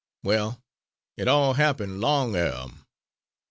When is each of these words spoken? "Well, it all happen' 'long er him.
"Well, 0.23 0.63
it 1.15 1.27
all 1.27 1.53
happen' 1.53 2.01
'long 2.01 2.35
er 2.35 2.51
him. 2.53 2.87